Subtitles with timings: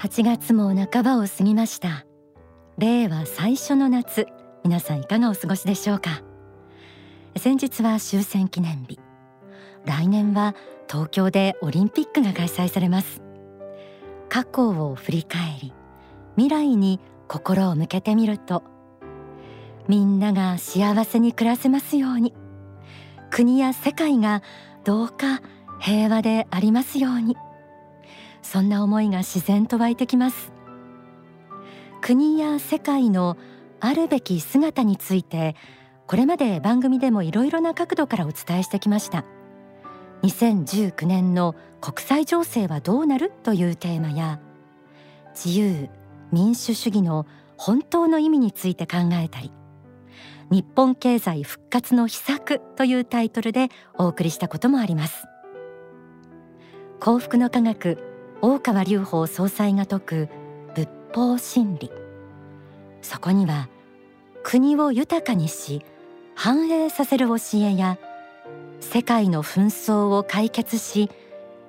[0.00, 2.06] 8月も半ばを過ぎました。
[2.78, 4.26] 令和最初の夏。
[4.64, 6.22] 皆さんいかがお過ごしでしょうか。
[7.36, 8.98] 先日は終戦記念日。
[9.84, 10.54] 来年は
[10.88, 13.20] 東京でオリンピックが開催されます。
[14.30, 15.74] 過去を振り返り
[16.34, 16.98] 未来に
[17.28, 18.62] 心を向けてみると
[19.86, 22.32] みんなが幸せに暮らせますように
[23.30, 24.42] 国や世界が
[24.84, 25.42] どうか
[25.78, 27.36] 平和でありますように。
[28.42, 30.52] そんな思いが自然と湧いてきます。
[32.00, 33.36] 国や世界の
[33.80, 35.54] あるべき姿について
[36.06, 39.24] これまで番組でもいろいろな角度からお伝えしてきました。
[40.22, 44.40] 2019年の国際情勢はどうなるというテーマや
[45.34, 45.88] 自由
[46.30, 47.26] 民主主義の
[47.56, 49.50] 本当の意味について考えたり
[50.50, 55.26] 日本経済復活の秘策というタイトルでお送りしたこともあります。
[56.98, 58.09] 幸福の科学
[58.42, 60.28] 大川隆法総裁が説く
[60.74, 61.90] 仏法真理。
[63.02, 63.68] そこには
[64.42, 65.84] 国を豊かにし
[66.34, 67.98] 繁栄させる教えや
[68.80, 71.10] 世界の紛争を解決し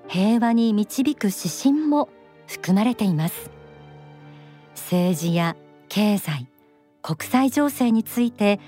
[0.08, 2.10] 平和に導く指針も
[2.48, 3.52] 含まれています。
[4.76, 5.56] 政治や
[5.90, 6.48] 経済
[7.02, 8.60] 国際情勢について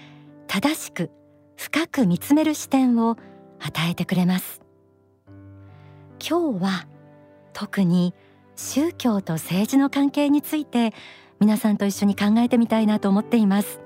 [0.47, 1.09] 正しく
[1.55, 3.17] 深く見つめる視点を
[3.59, 4.61] 与えてくれます。
[6.19, 6.87] 今日は
[7.53, 8.13] 特に
[8.55, 10.93] 宗教と政治の関係について
[11.39, 13.79] 皆さんと一緒に考えてみたいなと思っています。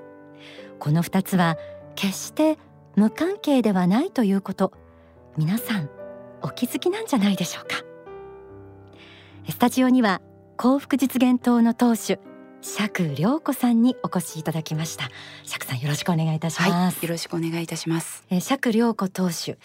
[0.78, 1.56] この2つは
[1.94, 2.58] 決して
[2.96, 4.72] 無関係ではないということ。
[5.36, 5.88] 皆さん
[6.42, 7.84] お気づきなんじゃないでしょうか。
[9.48, 10.20] スタジオには
[10.56, 12.18] 幸福実現党の党首
[12.60, 15.10] 釈良子さんにお越しいただきました。
[15.44, 18.24] 釈さんよろしくお願いいたします、はい、よろしくお願いいたします。
[18.30, 19.56] えー、釈良子党首、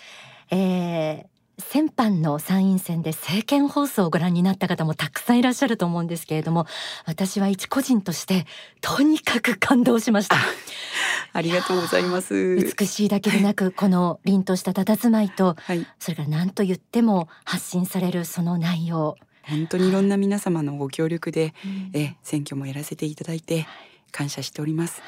[0.51, 1.25] えー、
[1.59, 6.65] 先般の参院選で政見放送をご覧になった方もたくさんいらっしゃると思うんですけれども
[7.05, 8.45] 私は一個人として
[8.81, 10.37] とにかく感動しました。
[11.35, 12.55] ありがとうございます。
[12.77, 19.15] 美しいだけでなくこの凛とした佇まいと、はい、それから何と言っても発信されるその内容。
[19.43, 21.53] 本当にいろんな皆様のご協力で、
[21.93, 23.67] え選挙もやらせていただいて
[24.13, 25.01] 感謝しております。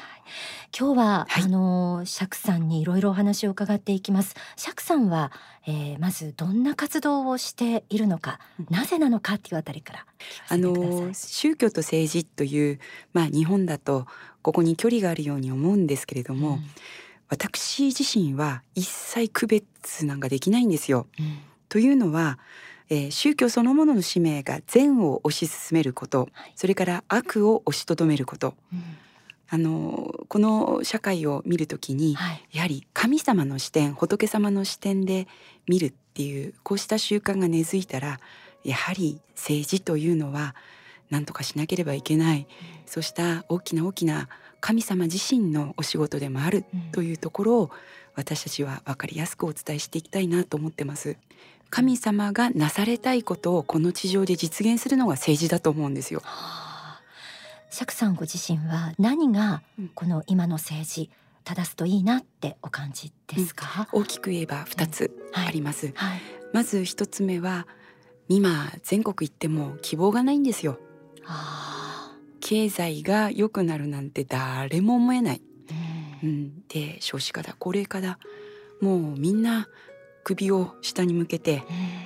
[0.78, 4.34] 今日は、はい、あの釈さんにいろいろお話を伺っていきます。
[4.56, 5.32] 釈さんは、
[5.66, 10.06] えー、まずどんな活動をしているのか、なぜなのかっていうあたりから
[10.48, 12.80] あの宗教と政治という
[13.12, 14.06] まあ日本だと
[14.42, 16.64] ここに距離があるように思うんですけれども、うん、
[17.28, 21.06] 私自身は一切区別なんかできないんですよ。
[21.18, 21.38] うん、
[21.68, 22.38] というのは
[22.88, 28.82] えー、宗教そのものの使命が善を推し進めること、はい、それから悪を押しとどめること、うん、
[29.48, 35.26] あのこの社会を見るときに、はい、やはり神様の視点仏様の視点で
[35.68, 38.20] 見るっていうこうした習慣が根付いたら
[38.64, 40.54] やはり政治というのは
[41.10, 42.46] 何とかしなければいけない、うん、
[42.86, 44.28] そうした大きな大きな
[44.60, 47.70] 神様自身のお仕事でもあるというところを
[48.16, 51.16] 私たちは分かりやすくお伝えしていきたいなと思ってます。
[51.70, 56.22] 神様がなされたいことをこの地上で実現するのが政治だと思うんですよ。
[57.70, 59.62] 釈さんご自身は何が
[59.94, 61.10] この今の政治
[61.44, 66.10] 正すといいなってお感じですか、うん、大きく言えば二つあります、うんはい。
[66.10, 66.20] はい、
[66.52, 67.66] まず一つ目は
[68.28, 70.78] 今全国行っても希望がないんですよ。
[72.40, 75.42] 経済が良くなるなんて誰も思えない、
[76.22, 78.18] うん、うん、で少子化だ高齢化だ。
[78.80, 79.68] もうみんな
[80.26, 81.62] 首を下に向けて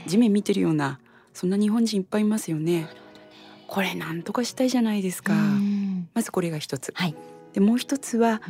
[0.06, 1.00] 地面見てるような
[1.32, 2.86] そんな日本人いっぱいいますよね。
[3.66, 5.32] これなんとかしたいじゃないですか。
[6.12, 6.92] まずこれが一つ。
[6.94, 7.14] はい、
[7.54, 8.42] でもう一つは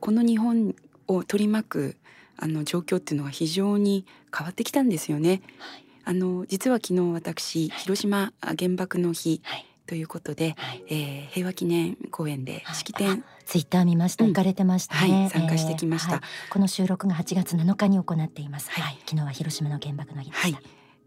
[0.00, 0.74] この日本
[1.06, 1.96] を取り巻く
[2.36, 4.04] あの状況っていうのが非常に
[4.36, 5.42] 変わってきたんですよね。
[5.58, 20.60] はい、あの実は昨日私、広島原爆の日、はいということで、はい、えー、平和記念公園で式典、ツイッター見ました、行かれてましたね、はい、参加してきました、えーはい、この収録が8月7日に行っています、はい、昨日は広島の原爆の日でした、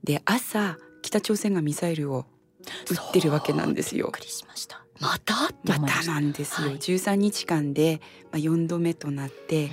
[0.04, 2.26] で朝北朝鮮がミサイルを
[2.92, 4.12] 撃ってるわけなんですよ。
[5.00, 5.52] また。
[5.66, 6.04] また？
[6.06, 8.02] なんですよ、はい、13日間で
[8.32, 9.72] まあ4度目となって、うん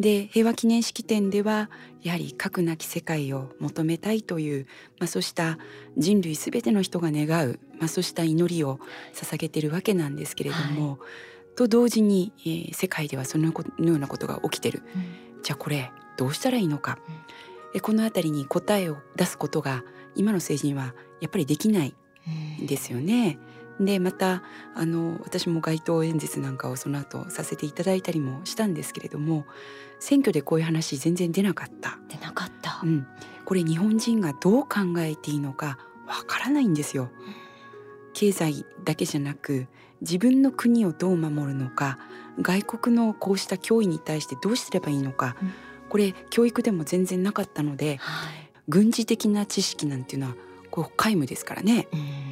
[0.00, 1.70] で平和記念式典では
[2.02, 4.66] やはり核なき世界を求めたいという、
[4.98, 5.58] まあ、そうした
[5.96, 8.78] 人類すべての人が願う、まあ、そうした祈りを
[9.14, 10.98] 捧げているわけなんですけれども、はい、
[11.56, 16.98] と同時に、えー、世界ではそのようなことが起きてる、うん、じゃあこれどうしたらいいのか、
[17.74, 19.82] うん、この辺りに答えを出すことが
[20.14, 21.94] 今の政治にはやっぱりできない
[22.62, 23.38] んですよね。
[23.80, 24.42] うんでまた
[24.74, 29.44] あの私も街頭演説なんかをその後させていただいたりもしたんですけれども
[30.00, 31.98] 選挙でこういう話全然出なかった。
[32.08, 33.06] 出なかった、うん、
[33.44, 37.10] これ日本人がどう考えていいのかわからないんですよ。
[38.14, 39.66] 経済だけじゃなく
[40.00, 41.98] 自分の国をどう守るのか
[42.40, 45.52] 外国のこうした脅威に対してどうすればいいのか、うん
[45.88, 50.34] これ教育でも全然なかったのではい軍事的な知識なんていうのは
[50.72, 51.86] こう皆無ですからね。
[51.92, 52.25] うん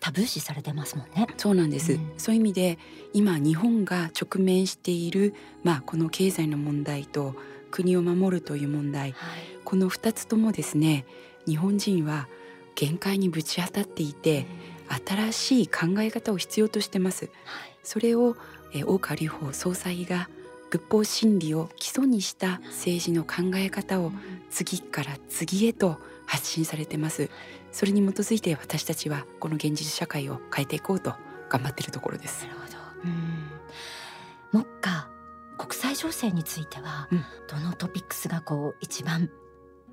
[0.00, 1.26] タブー視されてますもんね。
[1.36, 2.12] そうなんです、うん。
[2.16, 2.78] そういう意味で
[3.12, 7.34] 今日本が直面している、まあ、この経済の問題と
[7.70, 9.12] 国を守るという問題。
[9.12, 9.40] はい。
[9.64, 11.04] この2つともですね
[11.46, 12.28] 日本人は
[12.74, 14.46] 限界にぶち当たっていて
[15.06, 17.26] 新しい考え方を必要としてます。
[17.44, 17.78] はい。
[17.82, 18.36] それを、
[18.72, 20.28] えー大川隆法総裁が
[20.70, 24.12] 仏法真理を基礎にした政治の考え方を
[24.50, 27.30] 次から次へと発信されてます
[27.72, 31.14] それに基づいて私たちはこの現実社会を変えていこうと
[31.48, 32.46] 頑張っているところです。
[32.46, 32.72] なるほど。
[33.04, 34.60] うん。
[34.60, 35.08] 目下
[35.56, 37.24] 国際情勢については、うん。
[37.48, 39.30] どのトピックスがこう一番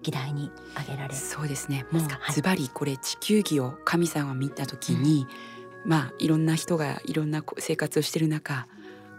[0.01, 1.15] 議題に挙げられる。
[1.15, 1.85] そうですね。
[1.91, 5.27] もうズバリこれ地球儀を神様が見た時に、
[5.85, 8.67] まあいろんな人がいろんなこ生活をしている中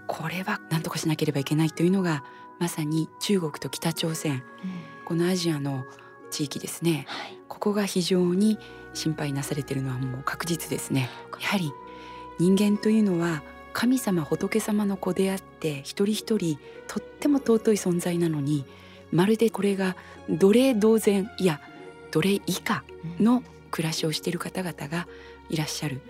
[0.07, 2.25] これは何とかしなければいけないというのが
[2.59, 4.43] まさに中国と北朝鮮。
[5.05, 5.85] このアジアの
[6.37, 7.07] 地域ですね。
[7.09, 7.39] はい。
[7.49, 8.59] ここが非常に
[8.93, 11.09] 心配なされているのはもう確実ですね。
[11.41, 11.73] やはり
[12.39, 13.43] 人間というのは
[13.73, 18.67] 神様仏様の子であって一人一人とっても尊い存在なのに
[19.13, 19.97] まるでこれが
[20.29, 21.61] 奴隷同然いや
[22.11, 22.85] 奴隷以下
[23.19, 25.09] の暮らしをしている方々が
[25.49, 26.03] いらっしゃる。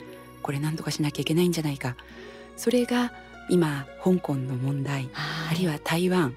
[0.43, 1.97] これ何とかしなきゃいけないんじゃないか。
[2.57, 3.13] それが
[3.49, 6.33] 今香港の問題はあるいは台湾、はい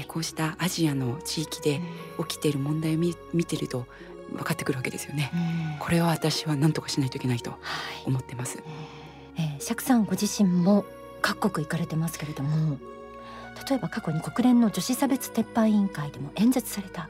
[0.00, 1.80] えこうしたアジアの地域で
[2.28, 3.86] 起きている問題を見見てると
[4.30, 5.30] 分かってくるわけですよね。
[5.34, 7.60] うんこれは私は何とかしないといけないとはい。
[8.06, 8.62] 思ってます。
[9.36, 10.84] えー、釈さんご自身も
[11.20, 12.78] 各国行かれてますけれども、
[13.68, 17.08] 例えば過去に国連の女子差別撤廃委員会でも演説された、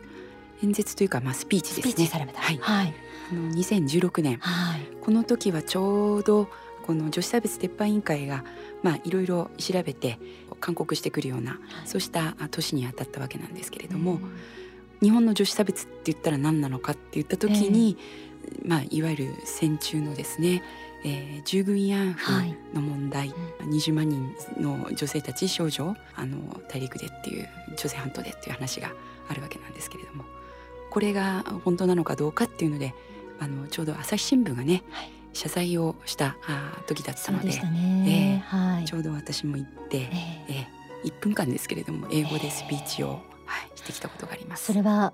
[0.62, 1.94] 演説というかまあスピーチスですね。
[1.94, 2.40] ピーチされた。
[2.40, 2.58] はい。
[2.60, 2.94] はい。
[3.30, 4.80] あの2016年はい。
[5.02, 6.48] この時はちょうど
[6.86, 8.44] この女子差別撤廃委員会が
[8.82, 10.18] まあいろいろ調べて
[10.60, 14.20] 勧告してくるようなそうしたあ年にあたったわけなんですけれども、
[15.00, 17.96] 日本の女子差別って言ったら何なのかって言った時に、
[18.64, 20.62] まあいわゆる戦中のですね、
[21.04, 22.56] えー従軍慰安婦はい。
[22.72, 28.92] の問題、20万人の女性たち少女あの大陸でっていう朝鮮半島でっていう話が
[29.28, 30.24] あるわけなんですけれども
[30.90, 32.94] これが本当なのかどうかっていうので
[33.40, 35.10] あのちょうど朝日新聞がねはい。
[35.32, 38.44] 謝罪をしたあ時だったのでそうでしたね。
[38.46, 38.84] はい。
[38.84, 40.08] ちょうど私も行って、えー
[40.48, 44.66] えー、1分間ですけれども英語でスピーチを、はい、してきたことがあります。
[44.66, 45.12] それは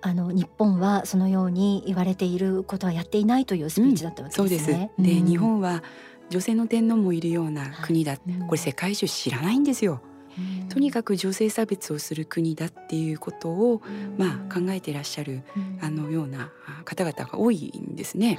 [0.00, 4.70] あの日本はそのように言われていることはやっていないというスピーチだったわけですす。
[4.70, 4.90] でね。
[4.98, 5.82] で、うん日本は
[6.30, 10.00] 女性の天皇もいるような国だ、うんこれ世界中知らないんですよ。
[10.68, 13.82] とにかく女性差別をする国だっていうことを、
[14.18, 15.42] まあ、考えていらっしゃる
[15.80, 18.38] あのようなあ方々が多いんですね。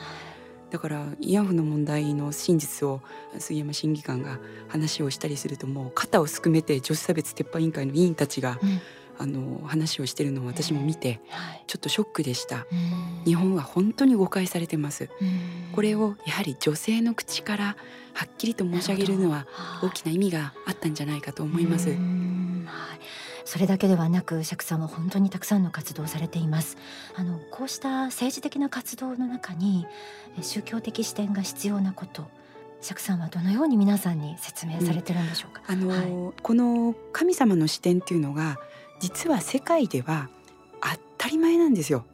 [0.76, 3.00] だから慰安婦の問題の真実を
[3.40, 8.82] 杉山審議官が話をしたりするともう肩をすくめて女子差別撤廃委員会の委員たちがうん。
[9.18, 11.64] あの話をしてるのを私も見てはい。
[11.68, 12.68] ちょっとショックでした。
[12.70, 13.24] うん。
[13.24, 15.08] 日本は本当に誤解されてます。
[15.22, 15.72] うん。
[15.72, 17.78] これをやはり女性の口から
[18.14, 19.48] はっきりと申し上げるのは
[19.82, 21.92] 大きな意味があったんじゃないかと思います。
[21.92, 22.66] うん。
[22.68, 23.00] はい
[23.46, 26.78] それだけではなく釈さんは本当にたくさんの活動をされています。
[27.16, 29.86] あのこうした政治的な活動の中に
[30.38, 32.28] え宗教的視点が必要なこと
[32.82, 36.42] 釈さんはどのように皆さんに説明されてるんでしょうか、あの、はい。
[36.42, 38.60] この神様の視点っていうのが
[39.00, 40.30] 実は世界では
[40.82, 42.06] 当たり前なんですよ。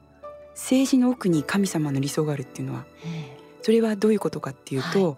[0.52, 2.86] 政治の奥に神様の理想があるっていうのは。
[3.06, 5.18] えそれはどういうことかっていうと、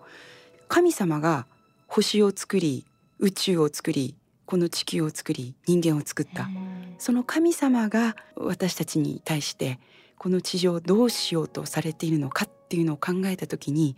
[0.67, 1.45] 神様が
[1.87, 2.85] 星を作り
[3.19, 4.15] 宇宙を作り
[4.45, 9.79] この地球を作り人間を作った、えその神様が私たちに対して
[10.17, 13.97] この地上をどうしようとされているのかっていうのを考えた時に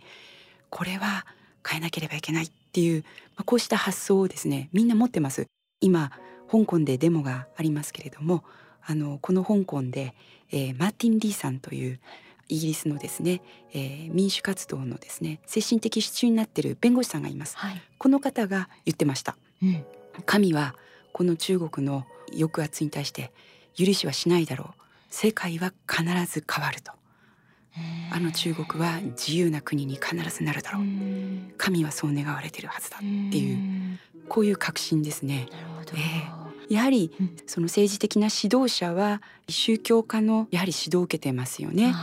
[0.70, 1.24] これは
[1.66, 3.02] 変えなければいけないっていう、
[3.36, 5.46] まあ、こうした発想をですねみんな持ってます。
[5.80, 6.10] 今
[6.50, 8.44] 香港でデモがありますけれども
[8.84, 10.14] あのこの香港で、
[10.50, 12.00] えーマーティン・リーさんという
[12.48, 17.56] イギリスのですね、えー民主活動のですね精神的支柱になっている弁護士さんがいます。
[17.56, 19.36] はい、この方が言ってました。
[19.62, 19.84] うん
[20.24, 20.74] 神は
[21.12, 23.32] この中国の抑圧に対して
[23.76, 24.82] 許しはしないだろう。
[25.10, 26.92] 世界は必ず変わると。
[28.10, 30.82] あの中国は自由な国に必ずなるだろう。
[30.82, 31.52] うん。
[31.58, 33.98] 神はそう願われてるはずだっていううん。
[34.28, 35.48] こういう確信ですね。
[35.94, 37.36] えやはりうん。
[37.46, 41.94] その政治的な指導者は宗教家のやはり指導を受けてますよね、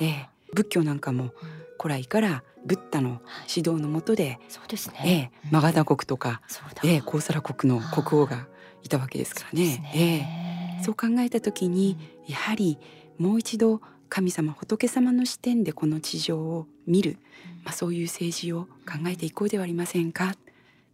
[0.00, 6.82] ええ、仏教なんかもうん古来からブッダの指導のもとで、そうですえねえ、マガダ国とか、そうだ。
[6.84, 8.46] ええ、コウサラ国の国王が
[8.82, 9.92] いたわけですからね。
[9.94, 10.82] ええ。
[10.84, 12.78] そう考えた時にやはり
[13.18, 17.18] もう一度神様仏様の視点でこの地上を見る、
[17.64, 20.34] まあ、そういう政治を考えていこうではありませんか？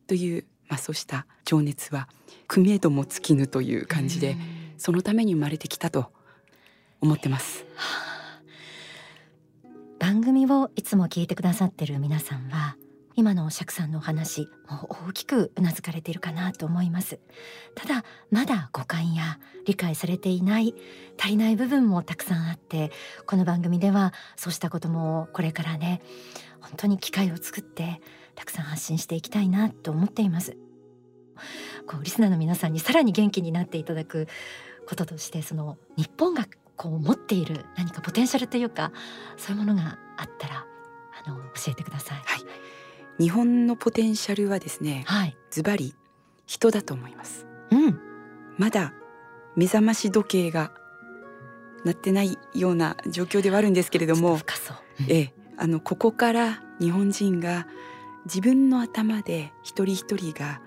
[0.07, 2.09] という、まあ、そうした情熱は
[2.49, 4.37] 組めども尽きぬという感じで、
[4.79, 6.11] そのために生まれてきたと
[7.01, 7.65] 思ってます。
[10.15, 12.77] 番組をいつも聞いてくださってる皆さんは
[13.17, 17.19] 今の釈さんのお話もう大きくうなずかれているかなと思います。
[17.75, 20.73] ただまだ誤解や理解されていない
[21.19, 22.93] 足りない部分もたくさんあって
[23.27, 26.01] この番組ではそうしたこともこれからね
[26.61, 28.01] 本当に機会を作って
[28.37, 30.57] たくさん発信していきたいなと思っています。
[31.89, 34.29] こうリスナーの皆さんにさらに元気になっていただく
[34.87, 38.93] こととしてその日本がこう持っている何かポテンシャルというか
[39.37, 40.67] そういうものがあったら
[41.25, 42.19] あの教えてください。
[42.19, 42.65] はい。
[43.19, 45.95] 日本のポテンシャルはですね、はい、ズバリ
[46.47, 48.01] 人だと思います、うん、
[48.59, 48.93] まだ
[49.57, 50.73] 目覚まし時計が
[51.85, 54.37] なってないような状況ではあるんですけれども、う。
[54.37, 54.41] ん、
[55.09, 57.67] えあのここから日本人が
[58.25, 60.61] 自分の頭で一人一人が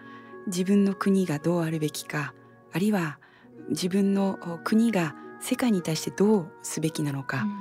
[0.45, 2.33] 自分の国がどうあるべきか
[2.71, 3.19] あるいは
[3.69, 7.51] 自分の国が世界に対してどうすべきなのか、うん、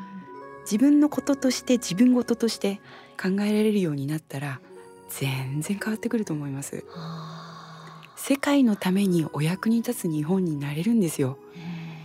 [0.63, 2.81] 自分のこととして自分事として
[3.21, 4.61] 考えられるようになったら
[5.09, 6.85] 全然変わってくると思います。
[8.17, 11.39] 世界のためにお役に立つ日本になれるんですよ。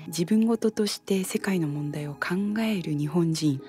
[0.08, 3.62] 自分事として世界の問題を考える日本人。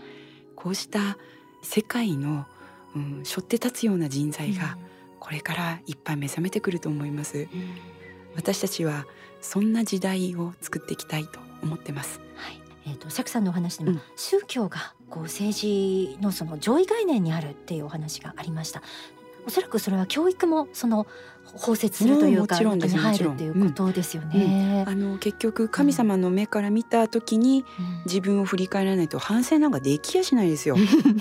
[0.56, 1.16] こうした
[1.62, 2.46] 世界の、
[2.94, 4.76] うん、背負って立つような人材が
[5.18, 7.48] これからいっぱい目覚めてくると思います。
[8.34, 9.06] 私たちは
[9.40, 12.20] そんな時代を作っていきたいと思ってます。
[12.36, 12.60] はい。
[12.86, 18.82] えーと、釈さんのお話でも、うん、宗教がこう政治のその上位概念にあるっていうお話がありました。
[19.44, 21.06] おそらくそれは教育もその
[21.44, 24.84] 包摂するというか、うん、に入るっていうことですよね。
[24.86, 27.64] うん、あの結局神様の目から見た時に、
[28.06, 30.76] 自分を振り返らないと反省なんかできやしないですよ。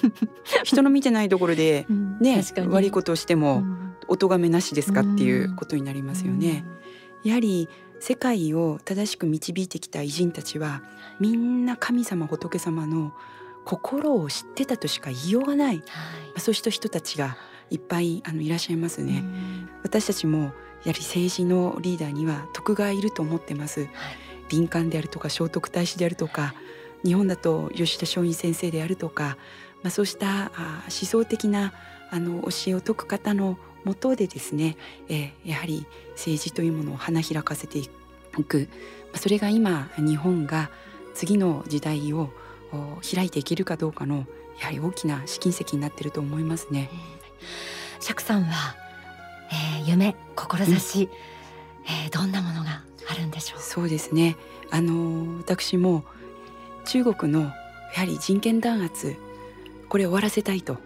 [0.63, 1.88] 人の見てないところで
[2.19, 3.63] ね、悪いことをしても
[4.07, 6.63] お咎めなしですかっていうことになりますよね。
[7.24, 7.67] やはり
[8.01, 10.81] 世界を正しく導いてきた偉人たちは
[11.20, 13.13] みんな神様仏様の
[13.63, 15.81] 心を知ってたとしか言いようがない、は
[16.36, 17.38] い、そうした人たちが
[17.70, 19.24] いっぱいあのいらっしゃいますね。
[19.84, 20.51] 私たちもやは
[20.86, 23.81] り政治のリーダーには徳がいると思ってます。
[23.81, 23.89] はい、
[24.50, 26.55] 林間であるとか聖徳太子であるとか
[27.05, 29.38] 日本だと吉田松陰先生であるとか、
[29.84, 31.72] まあ、そうしたあ思想的な
[32.10, 34.78] あの教えを説く方のもとでですね、
[35.10, 37.88] えー、やはり政治というものを花開かせてい
[38.48, 38.70] く、
[39.06, 40.70] まあ、それが今日本が
[41.14, 42.30] 次の時代を
[43.14, 44.26] 開いていけるかどうかの
[44.60, 46.90] やはり大きな試金石になっていると思いますね。
[48.00, 48.76] 釈さんは、
[49.52, 51.10] えー、夢志、うん、
[51.86, 53.60] えー、どんなものがあるんでしょう？
[53.60, 54.38] そうですね。
[54.70, 56.06] あの私も
[56.86, 57.52] 中国のや
[57.96, 59.16] はり人権弾圧
[59.90, 60.78] これを終わらせたいと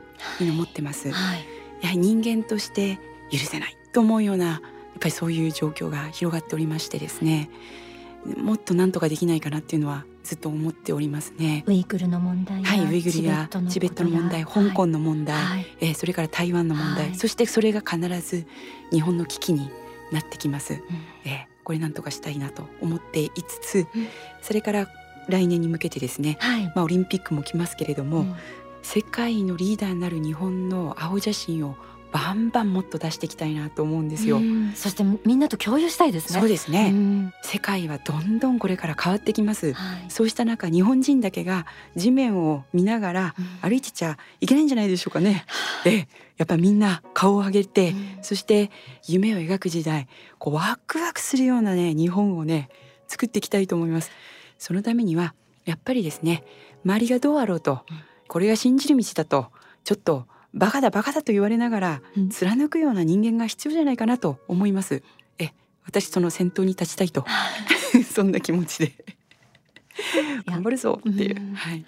[0.42, 1.46] いう思ってます、はい、
[1.86, 2.98] やはり人間として
[3.32, 4.62] 許せないと思うようなやっ
[5.00, 7.50] ぱりそういう状況が広がっておりましてですね。
[8.38, 11.64] もっと何とかできないかなっていうのはずっと思っておりますね。
[11.68, 18.48] ウイグルの問題はい、ウイグルやチベットの問題、香港の問題、はい、えー、それから台湾の問題、はい、そしてそれが必ず
[18.92, 19.70] 日本の危機に
[20.12, 20.74] なってきます。
[20.74, 20.80] うん、
[21.32, 24.08] えー、これ何とかしたいなと思っていつつ、うん、
[24.42, 24.88] それから
[25.28, 28.36] 来年に向けてですね、はい、まあオリンピックも来ますけれども、うん、
[28.86, 31.76] 世界のリーダーになる日本の青写真を
[32.12, 34.40] バンバンもっと出していきたいなと思うんですよ。
[34.76, 36.40] そしてみんなと共有したいですね。
[36.40, 37.34] そうですね。
[37.42, 39.74] 世界はどんどんこれから変わってきます。
[39.74, 41.66] はい、そうした中、日本人だけが
[41.96, 45.46] 地面を見ながら歩いてちゃいけないんじゃないでしょうかね。
[45.84, 48.70] うん、え、やっぱみんな顔を上げて、うん、そして
[49.08, 52.70] 夢を描く時代、こうワクワクするようなね日本をね
[53.08, 54.12] 作っていきたいと思います。
[54.60, 55.34] そのためには
[55.66, 56.44] やっぱりですね、
[56.86, 57.82] 周りがどうあろうと、
[58.28, 59.52] これが信じる道だと
[59.84, 65.04] ちょっとバカだバカだと言われながら貫くような人間が必要じゃないかなと思います。
[65.38, 65.52] え、
[65.86, 67.26] 私その先頭に立ちたいと
[68.14, 68.94] そんな気持ちで
[70.46, 71.56] 頑張るぞっていう。
[71.56, 71.86] はい。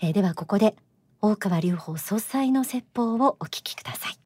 [0.00, 0.76] えー、ではここで
[1.20, 4.18] 大川隆法総裁の説法をお聞きください。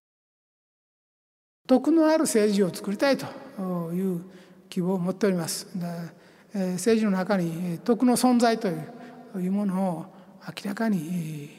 [1.66, 3.26] 徳のある政治を作りたいと
[3.92, 4.24] いう
[4.68, 5.68] 希望を持っております。
[6.54, 11.50] え政治の中に徳の存在というものを明らかに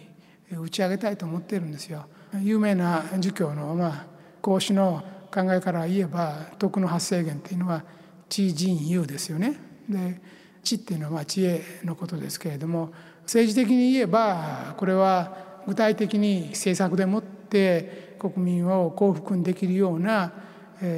[0.52, 2.06] 打ち上げたいと思っているんですよ。
[2.42, 4.06] 有名な儒教の、まあ、
[4.42, 7.84] 孔子の考えから言えば徳の発生源っていうのは
[8.30, 9.60] 知人有ですよね。
[9.90, 10.22] で
[10.64, 12.92] 知っていうのは知恵のことですけれども
[13.24, 15.36] 政治的に言えばこれは
[15.68, 20.32] 具体的に政策でもって国民を幸福にできるような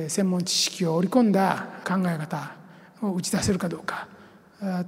[0.08, 2.56] 専門知識を織り込んだ考え方
[3.02, 4.08] を打ち出せるかどうか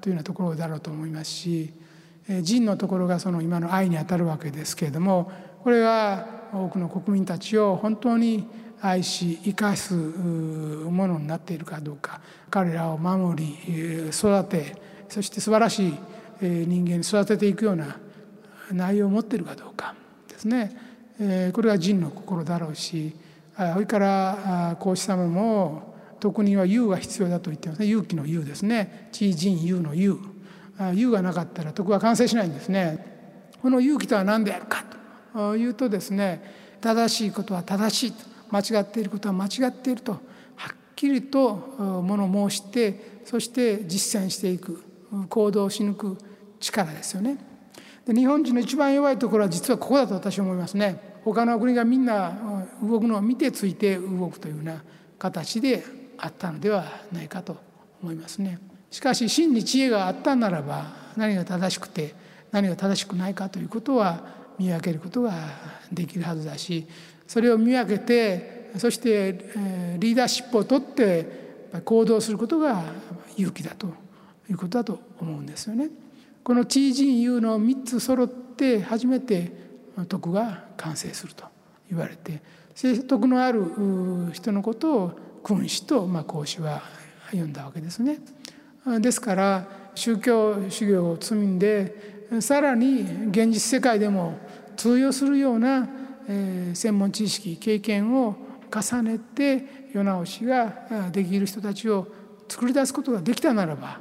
[0.01, 1.73] というようなところだろうと思いますし
[2.27, 5.31] 仁のところがその今の愛にあたるわけですけれども
[5.63, 8.47] これが多くの国民たちを本当に
[8.81, 12.21] 愛し生かすものになっているかどうか。
[12.49, 14.75] 彼らを守り育て
[15.09, 15.93] そして素晴らしい
[16.41, 17.97] 人間に育てていくような
[18.71, 19.95] 内容を持っているかどうか
[20.27, 21.51] ですね。
[21.53, 23.15] これが仁の心だろうし
[23.55, 27.87] それから孔子様も徳には勇が必要だと言ってますね。
[27.87, 29.09] 勇気の勇ですね。
[29.11, 30.19] 知仁勇の勇
[30.93, 33.17] 勇がなかったら徳は完成しないんですね
[33.61, 34.85] この勇気とは何であるか
[35.33, 40.17] というとですね正しいことは正しいと間違っていることは間違っているとは
[40.73, 44.83] っきりともの申してそして実践していく
[45.29, 46.17] 行動し抜く
[46.59, 47.37] 力ですよね。
[48.05, 51.19] で日本人の一番弱いところは実はここだと私は思いますね。
[51.23, 54.81] 他の国がみんな動くのを見てついて動くというような
[55.19, 55.83] 形で
[56.17, 57.57] あったのではないかと
[58.01, 58.59] 思いますね。
[58.91, 62.15] しかし真に知恵があったならば何が正しくて
[62.51, 64.23] 何が正しくないかということは
[64.57, 65.33] 見分けることが
[65.91, 66.87] できるはずだし
[67.27, 69.33] それを見分けてそして
[69.99, 71.47] リーダーシップを取って
[71.83, 72.83] 行動することが
[73.35, 73.87] 勇気だと
[74.49, 75.89] いうことだと思うんですよね。
[76.43, 79.51] この知人友の3つ揃って初めて
[80.07, 81.43] 徳が完成すると
[81.89, 82.41] 言われて
[83.07, 83.65] 徳のある
[84.31, 86.81] 人のことを君子と孔子は
[87.31, 88.19] 呼んだわけですね。
[89.01, 94.37] ですから宗教修行を積んでさらに現実世界でも
[94.75, 95.87] 通用するような
[96.73, 98.35] 専門知識経験を
[98.73, 102.07] 重ねて世直しができる人たちを
[102.47, 103.99] 作り出すことができたならば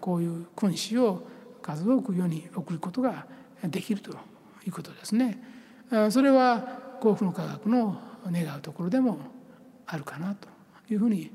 [0.00, 1.26] こういう君子を
[1.62, 3.26] 数多く世に送ることが
[3.62, 4.14] できるとい
[4.68, 5.42] うことですね。
[6.10, 6.60] それは
[7.00, 9.18] 幸福の科学の願うところでも
[9.86, 10.48] あるかなと
[10.90, 11.30] いうふうに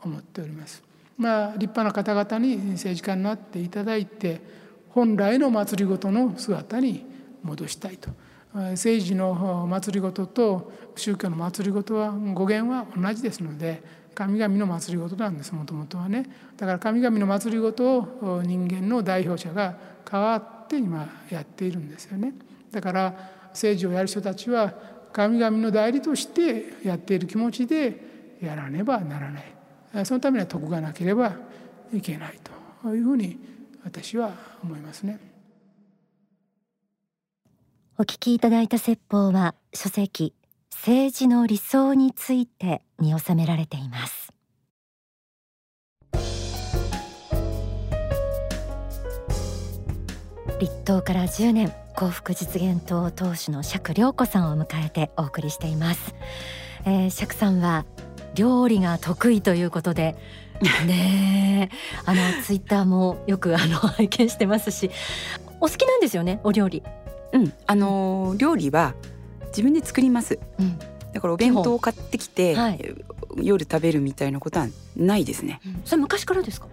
[0.00, 0.82] 思っております。
[1.22, 4.40] まあ、立派な方々に政治家になっていただいて
[4.88, 7.06] 本来の祭りごとの姿に
[7.44, 8.10] 戻したいと。
[8.52, 13.82] 政治の祭りごとと宗教の祭りごとは語源は同じですので
[14.14, 16.26] 神々の祭りごとなんですもともとはね。
[16.58, 19.78] だから神々の祭りごとを人間の代表者が
[20.10, 22.34] 変わって今やっているんですよね。
[22.72, 23.14] だから
[23.50, 24.74] 政治をやる人たちは
[25.12, 29.61] 神々の代理としてやっている気持ちでやらねばならない。
[30.04, 31.36] そのためには徳がなければ
[31.92, 32.38] いけない
[32.82, 33.38] というふうに
[33.84, 35.32] 私は思いますね。
[37.98, 40.34] お聞きいただいた説法は書籍
[40.72, 44.32] 政治の理想についてに収められています
[50.58, 56.14] 立党から10年幸福実現党党首の釈良子さんを迎えてお送りしています、
[56.86, 57.84] えー、釈さんは
[58.34, 60.16] 料理が得意ということで。
[60.86, 61.70] ね
[62.04, 64.90] あのツイッターもよくあの 拝見してますし。
[65.60, 66.40] お好きなんですよね？
[66.44, 66.82] お料理。
[67.32, 67.52] うん。
[67.66, 68.94] あのー、料理は
[69.48, 70.78] 自分で作ります、うん、
[71.12, 72.94] だからお弁当を買ってきて、はい、
[73.36, 74.66] 夜食べるみたいなことは
[74.96, 76.68] ないですね、うん、それ昔からですか？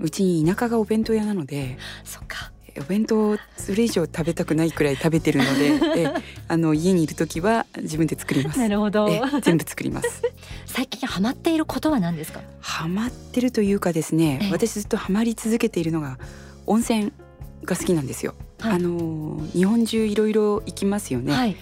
[0.00, 1.76] うちに田舎がお弁当屋なので。
[2.02, 6.14] そっかお弁当それ以上食べたくないくらい食べてるので え
[6.48, 8.58] あの家にいる時は自分で作ります。
[8.58, 9.08] なるほど。
[9.42, 10.22] 全部作ります。
[10.66, 12.40] 最近ハマっていることは何ですか？
[12.60, 16.18] ハマってるというかですね私ずっとハマり続けているのが
[16.66, 17.12] 温泉
[17.64, 21.56] が好きなんですよ、はい、あの日本中いろいろ行きますよね、はい、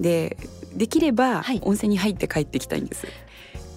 [0.00, 0.36] で
[0.74, 3.12] できれば温泉に入って帰ってきたいんです、は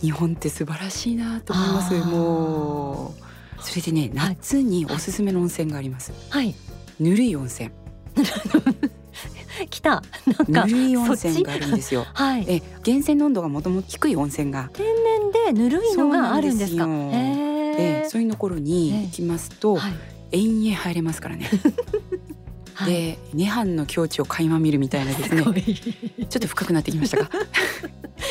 [0.02, 1.94] い、日本って素晴らしいなと思います。
[1.94, 3.31] もう
[3.62, 6.56] それでね夏におすすめの温泉があります、はい、
[7.00, 7.70] ぬるい温泉。
[9.70, 10.02] 来た。
[10.48, 12.06] ぬるい温泉があるんですよ。
[12.14, 12.46] はい。
[12.48, 14.70] え源泉の温度がもともと低い温泉が。
[14.74, 16.86] 天然でぬるいのがあるんですか？
[16.86, 19.94] でそういうの頃に行きますと、はい、
[20.32, 21.50] 延々入れますからね。
[22.86, 25.44] で涅槃の境地を垣間見るみたいなですね。
[25.44, 27.30] ちょっと深くなってきましたか。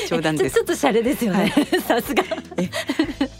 [0.09, 0.55] 冗談です。
[0.57, 1.53] ちょっとシャレですよね。
[1.87, 2.23] さすが。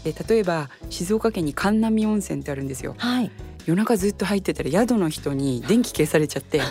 [0.03, 2.95] で 例えば静岡県に神波温泉ってあるんですよ。
[2.97, 3.31] はい。
[3.65, 6.61] 夜中ずっと入ってたら宿の人に電気消されちゃって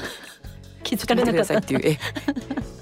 [0.82, 1.98] 気づかれなかったっていうえ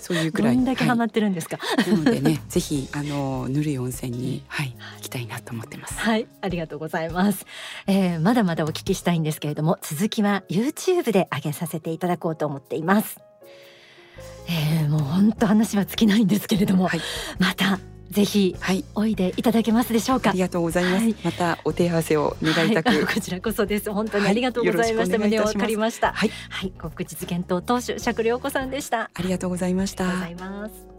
[0.01, 7.44] そういうくらいどんだけハマってるんですか、はい、なのでねぜひあのぬるい温泉にはい行きたいなと思ってますはいありがとうございます、
[7.87, 13.28] えー、まだまだお聞きしたいんですけれども続きは YouTube で上げさせていただこうと思っています
[14.49, 17.01] えー、もう本当話は尽きないんですけれども、はい、
[17.39, 17.79] また
[18.11, 18.57] ぜひ
[18.95, 23.93] おいでいただけますでしょうか、ありがとうございます、はい、またお手合わせを願いたく、はい、 こちらこそです。
[23.93, 26.13] 本当にありがとうございました、胸を借りました。
[26.13, 29.11] はい、はい、国実現党党首釈良子さんでした。
[29.13, 30.05] ありがとうございました。
[30.05, 30.98] ありがとうございます